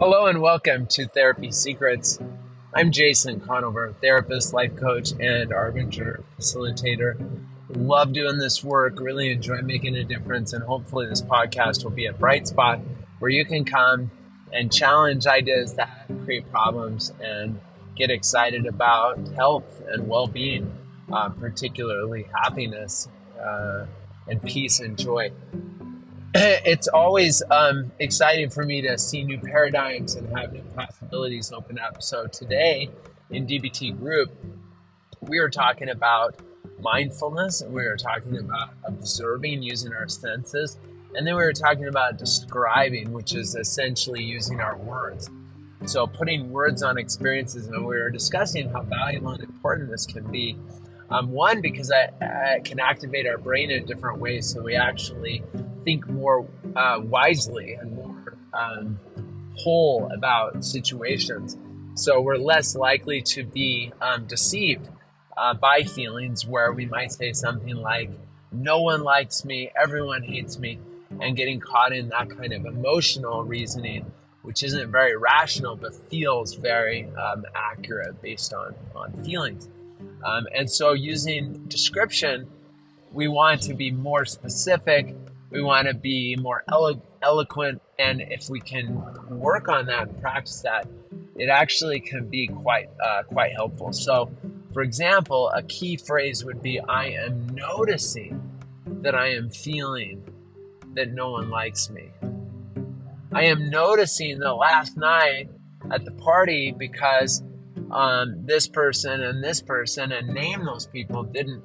Hello 0.00 0.28
and 0.28 0.40
welcome 0.40 0.86
to 0.86 1.06
Therapy 1.06 1.52
Secrets. 1.52 2.18
I'm 2.74 2.90
Jason 2.90 3.38
Conover, 3.38 3.94
therapist, 4.00 4.54
life 4.54 4.74
coach, 4.74 5.10
and 5.10 5.50
Arbinger 5.50 6.22
facilitator. 6.38 7.20
Love 7.68 8.14
doing 8.14 8.38
this 8.38 8.64
work, 8.64 8.98
really 8.98 9.30
enjoy 9.30 9.60
making 9.60 9.96
a 9.96 10.02
difference, 10.02 10.54
and 10.54 10.64
hopefully, 10.64 11.06
this 11.06 11.20
podcast 11.20 11.84
will 11.84 11.90
be 11.90 12.06
a 12.06 12.14
bright 12.14 12.48
spot 12.48 12.80
where 13.18 13.30
you 13.30 13.44
can 13.44 13.66
come 13.66 14.10
and 14.54 14.72
challenge 14.72 15.26
ideas 15.26 15.74
that 15.74 16.06
create 16.24 16.50
problems 16.50 17.12
and 17.22 17.60
get 17.94 18.10
excited 18.10 18.64
about 18.64 19.18
health 19.34 19.82
and 19.90 20.08
well 20.08 20.26
being, 20.26 20.72
uh, 21.12 21.28
particularly 21.28 22.26
happiness 22.42 23.06
uh, 23.38 23.84
and 24.26 24.42
peace 24.42 24.80
and 24.80 24.96
joy. 24.96 25.30
it's 26.34 26.86
always 26.86 27.42
um, 27.50 27.90
exciting 27.98 28.50
for 28.50 28.64
me 28.64 28.80
to 28.80 28.96
see 28.96 29.24
new 29.24 29.36
paradigms 29.36 30.14
and 30.14 30.28
have 30.38 30.52
new 30.52 30.62
possibilities 30.76 31.50
open 31.52 31.76
up. 31.76 32.00
So 32.00 32.28
today 32.28 32.88
in 33.30 33.48
DBT 33.48 33.98
group, 33.98 34.30
we 35.22 35.38
are 35.38 35.50
talking 35.50 35.88
about 35.88 36.36
mindfulness 36.78 37.62
and 37.62 37.72
we 37.72 37.84
are 37.84 37.96
talking 37.96 38.38
about 38.38 38.74
observing 38.84 39.64
using 39.64 39.92
our 39.92 40.06
senses. 40.06 40.78
And 41.16 41.26
then 41.26 41.34
we 41.34 41.42
were 41.42 41.52
talking 41.52 41.88
about 41.88 42.16
describing, 42.16 43.10
which 43.10 43.34
is 43.34 43.56
essentially 43.56 44.22
using 44.22 44.60
our 44.60 44.76
words. 44.76 45.28
So 45.86 46.06
putting 46.06 46.52
words 46.52 46.84
on 46.84 46.96
experiences, 46.96 47.66
and 47.66 47.80
we 47.80 47.96
were 47.96 48.10
discussing 48.10 48.68
how 48.68 48.82
valuable 48.82 49.30
and 49.30 49.42
important 49.42 49.90
this 49.90 50.06
can 50.06 50.30
be. 50.30 50.56
Um, 51.10 51.32
one, 51.32 51.60
because 51.60 51.90
I, 51.90 52.10
I 52.24 52.60
can 52.60 52.78
activate 52.78 53.26
our 53.26 53.38
brain 53.38 53.72
in 53.72 53.84
different 53.84 54.20
ways, 54.20 54.46
so 54.46 54.62
we 54.62 54.76
actually 54.76 55.42
think 55.84 56.08
more 56.08 56.46
uh, 56.76 57.00
wisely 57.02 57.74
and 57.74 57.94
more 57.94 58.36
um, 58.52 58.98
whole 59.56 60.10
about 60.12 60.64
situations. 60.64 61.56
So 61.94 62.20
we're 62.20 62.36
less 62.36 62.76
likely 62.76 63.20
to 63.22 63.44
be 63.44 63.92
um, 64.00 64.26
deceived 64.26 64.88
uh, 65.36 65.54
by 65.54 65.82
feelings 65.82 66.46
where 66.46 66.72
we 66.72 66.86
might 66.86 67.12
say 67.12 67.32
something 67.32 67.76
like, 67.76 68.10
no 68.52 68.80
one 68.80 69.02
likes 69.02 69.44
me, 69.44 69.70
everyone 69.80 70.22
hates 70.22 70.58
me, 70.58 70.78
and 71.20 71.36
getting 71.36 71.60
caught 71.60 71.92
in 71.92 72.08
that 72.08 72.30
kind 72.30 72.52
of 72.52 72.64
emotional 72.66 73.44
reasoning, 73.44 74.10
which 74.42 74.62
isn't 74.62 74.90
very 74.90 75.16
rational 75.16 75.76
but 75.76 75.94
feels 75.94 76.54
very 76.54 77.08
um, 77.16 77.44
accurate 77.54 78.20
based 78.22 78.52
on, 78.52 78.74
on 78.94 79.12
feelings. 79.24 79.68
Um, 80.24 80.46
and 80.54 80.70
so 80.70 80.92
using 80.92 81.64
description, 81.66 82.48
we 83.12 83.28
want 83.28 83.62
to 83.62 83.74
be 83.74 83.90
more 83.90 84.24
specific 84.24 85.16
we 85.50 85.62
want 85.62 85.88
to 85.88 85.94
be 85.94 86.36
more 86.36 86.64
elo- 86.70 87.02
eloquent 87.22 87.82
and 87.98 88.20
if 88.20 88.48
we 88.48 88.60
can 88.60 89.02
work 89.28 89.68
on 89.68 89.86
that 89.86 90.08
and 90.08 90.20
practice 90.20 90.60
that 90.62 90.86
it 91.36 91.48
actually 91.48 92.00
can 92.00 92.28
be 92.28 92.46
quite 92.46 92.88
uh, 93.04 93.22
quite 93.24 93.52
helpful. 93.52 93.92
So 93.92 94.30
for 94.72 94.82
example 94.82 95.50
a 95.50 95.62
key 95.62 95.96
phrase 95.96 96.44
would 96.44 96.62
be 96.62 96.78
i 96.80 97.06
am 97.06 97.48
noticing 97.48 98.40
that 98.86 99.16
i 99.16 99.28
am 99.28 99.50
feeling 99.50 100.22
that 100.94 101.12
no 101.12 101.30
one 101.30 101.50
likes 101.50 101.90
me. 101.90 102.10
I 103.32 103.44
am 103.44 103.70
noticing 103.70 104.38
that 104.40 104.54
last 104.54 104.96
night 104.96 105.48
at 105.90 106.04
the 106.04 106.10
party 106.12 106.74
because 106.76 107.42
um, 107.90 108.44
this 108.44 108.66
person 108.66 109.22
and 109.22 109.42
this 109.42 109.60
person 109.60 110.12
and 110.12 110.28
name 110.28 110.64
those 110.64 110.86
people 110.86 111.22
didn't 111.22 111.64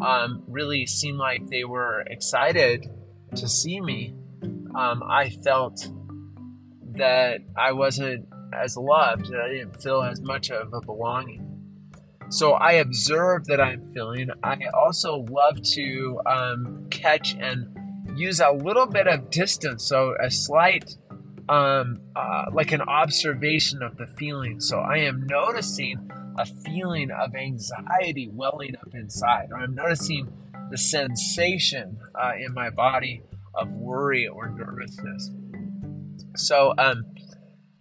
um, 0.00 0.42
really 0.46 0.86
seem 0.86 1.16
like 1.16 1.46
they 1.48 1.64
were 1.64 2.02
excited 2.08 2.90
to 3.36 3.48
see 3.48 3.80
me, 3.80 4.14
um, 4.74 5.02
I 5.02 5.30
felt 5.30 5.88
that 6.96 7.40
I 7.56 7.72
wasn't 7.72 8.28
as 8.52 8.76
loved, 8.76 9.30
that 9.30 9.40
I 9.40 9.48
didn't 9.48 9.82
feel 9.82 10.02
as 10.02 10.20
much 10.20 10.50
of 10.50 10.72
a 10.72 10.80
belonging. 10.80 11.44
So 12.30 12.52
I 12.52 12.72
observe 12.72 13.46
that 13.46 13.60
I'm 13.60 13.92
feeling. 13.94 14.28
I 14.42 14.58
also 14.74 15.24
love 15.30 15.62
to 15.74 16.20
um, 16.26 16.86
catch 16.90 17.34
and 17.34 17.74
use 18.16 18.40
a 18.40 18.50
little 18.50 18.86
bit 18.86 19.06
of 19.06 19.30
distance, 19.30 19.84
so 19.84 20.14
a 20.20 20.30
slight, 20.30 20.96
um, 21.48 22.00
uh, 22.16 22.46
like 22.52 22.72
an 22.72 22.82
observation 22.82 23.82
of 23.82 23.96
the 23.96 24.06
feeling. 24.06 24.60
So 24.60 24.78
I 24.78 24.98
am 24.98 25.26
noticing 25.26 26.10
a 26.38 26.44
feeling 26.44 27.10
of 27.10 27.34
anxiety 27.34 28.28
welling 28.32 28.76
up 28.76 28.94
inside, 28.94 29.48
or 29.50 29.58
I'm 29.58 29.74
noticing 29.74 30.30
the 30.70 30.78
sensation 30.78 31.98
uh, 32.14 32.32
in 32.38 32.52
my 32.52 32.70
body 32.70 33.22
of 33.54 33.70
worry 33.70 34.26
or 34.28 34.50
nervousness. 34.50 35.30
So 36.36 36.74
um, 36.78 37.04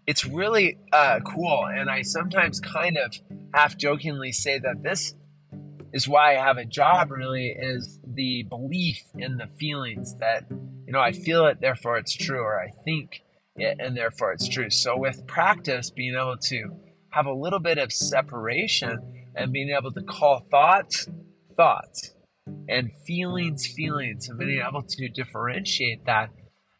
it's 0.05 0.25
really 0.25 0.77
uh, 0.91 1.19
cool, 1.25 1.65
and 1.65 1.89
I 1.89 2.01
sometimes 2.01 2.59
kind 2.59 2.97
of 2.97 3.13
half 3.53 3.77
jokingly 3.77 4.31
say 4.31 4.59
that 4.59 4.81
this 4.81 5.13
is 5.93 6.07
why 6.07 6.37
I 6.37 6.41
have 6.41 6.57
a 6.57 6.65
job. 6.65 7.11
Really, 7.11 7.49
is 7.49 7.99
the 8.05 8.43
belief 8.43 9.01
in 9.17 9.37
the 9.37 9.47
feelings 9.59 10.15
that 10.15 10.45
you 10.49 10.93
know 10.93 10.99
I 10.99 11.11
feel 11.11 11.45
it, 11.45 11.61
therefore 11.61 11.97
it's 11.97 12.13
true, 12.13 12.41
or 12.41 12.59
I 12.59 12.71
think 12.83 13.23
it, 13.55 13.77
and 13.79 13.95
therefore 13.95 14.31
it's 14.31 14.47
true. 14.47 14.69
So 14.69 14.97
with 14.97 15.27
practice, 15.27 15.89
being 15.91 16.15
able 16.15 16.37
to 16.37 16.71
have 17.09 17.25
a 17.25 17.33
little 17.33 17.59
bit 17.59 17.77
of 17.77 17.91
separation 17.91 18.99
and 19.35 19.51
being 19.51 19.69
able 19.69 19.91
to 19.91 20.01
call 20.01 20.39
thoughts 20.39 21.07
thoughts 21.55 22.13
and 22.69 22.91
feelings, 23.05 23.65
feelings, 23.67 24.29
and 24.29 24.37
being 24.37 24.61
able 24.67 24.83
to 24.83 25.07
differentiate 25.09 26.05
that 26.05 26.29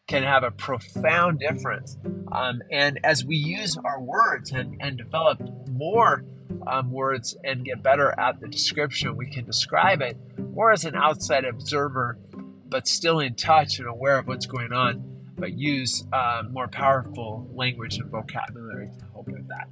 can 0.08 0.22
have 0.22 0.42
a 0.42 0.50
profound 0.50 1.38
difference. 1.38 1.96
Um, 2.32 2.62
and 2.72 2.98
as 3.04 3.24
we 3.24 3.36
use 3.36 3.76
our 3.76 4.00
words 4.00 4.50
and, 4.50 4.76
and 4.80 4.96
develop 4.96 5.40
more 5.68 6.24
um, 6.66 6.90
words 6.90 7.36
and 7.44 7.64
get 7.64 7.82
better 7.82 8.18
at 8.18 8.40
the 8.40 8.48
description, 8.48 9.16
we 9.16 9.26
can 9.26 9.44
describe 9.44 10.00
it 10.00 10.16
more 10.38 10.72
as 10.72 10.84
an 10.84 10.96
outside 10.96 11.44
observer, 11.44 12.18
but 12.68 12.88
still 12.88 13.20
in 13.20 13.34
touch 13.34 13.78
and 13.78 13.86
aware 13.86 14.18
of 14.18 14.26
what's 14.26 14.46
going 14.46 14.72
on, 14.72 15.02
but 15.36 15.52
use 15.52 16.04
uh, 16.12 16.42
more 16.50 16.68
powerful 16.68 17.48
language 17.54 17.98
and 17.98 18.10
vocabulary 18.10 18.90
to 18.98 19.04
help 19.12 19.26
with 19.26 19.46
that. 19.48 19.68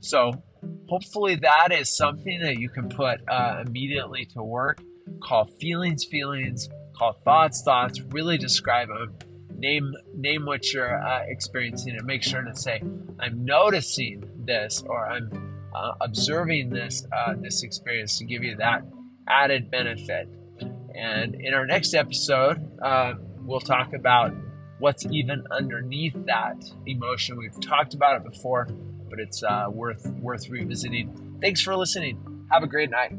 So, 0.00 0.42
hopefully, 0.88 1.34
that 1.36 1.72
is 1.72 1.94
something 1.94 2.40
that 2.42 2.58
you 2.58 2.68
can 2.68 2.88
put 2.88 3.20
uh, 3.28 3.62
immediately 3.66 4.26
to 4.34 4.42
work 4.42 4.80
call 5.22 5.46
feelings 5.46 6.04
feelings, 6.04 6.68
call 6.96 7.12
thoughts 7.12 7.62
thoughts, 7.62 8.00
really 8.10 8.38
describe 8.38 8.88
them. 8.88 9.14
Name 9.56 9.94
name 10.14 10.44
what 10.46 10.72
you're 10.72 11.02
uh, 11.02 11.22
experiencing 11.26 11.96
and 11.96 12.04
make 12.04 12.22
sure 12.22 12.42
to 12.42 12.54
say, 12.54 12.82
I'm 13.20 13.44
noticing 13.44 14.28
this 14.44 14.82
or 14.86 15.06
I'm 15.06 15.30
uh, 15.74 15.92
observing 16.00 16.70
this 16.70 17.06
uh, 17.12 17.34
this 17.40 17.62
experience 17.62 18.18
to 18.18 18.24
give 18.24 18.42
you 18.42 18.56
that 18.56 18.84
added 19.28 19.70
benefit. 19.70 20.28
And 20.94 21.34
in 21.34 21.54
our 21.54 21.66
next 21.66 21.94
episode, 21.94 22.60
uh, 22.80 23.14
we'll 23.40 23.60
talk 23.60 23.94
about 23.94 24.32
what's 24.78 25.06
even 25.06 25.44
underneath 25.50 26.14
that 26.26 26.62
emotion. 26.86 27.36
We've 27.36 27.58
talked 27.60 27.94
about 27.94 28.16
it 28.20 28.32
before, 28.32 28.68
but 29.08 29.18
it's 29.18 29.42
uh, 29.42 29.66
worth 29.70 30.06
worth 30.20 30.48
revisiting. 30.48 31.38
Thanks 31.40 31.60
for 31.60 31.76
listening. 31.76 32.46
Have 32.50 32.62
a 32.62 32.66
great 32.68 32.90
night. 32.90 33.12